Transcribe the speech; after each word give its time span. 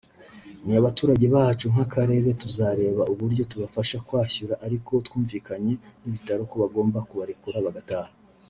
ni 0.65 0.73
abaturage 0.79 1.25
bacu 1.35 1.65
nk’akarere 1.73 2.29
tuzareba 2.41 3.03
uburyo 3.13 3.43
tubafasha 3.51 3.97
kwshyura 4.07 4.55
ariko 4.65 4.91
twumvikanye 5.05 5.73
n’ibitaro 6.01 6.41
ko 6.49 6.55
bagomba 6.63 7.05
kubarekura 7.09 7.59
bagataha 7.67 8.11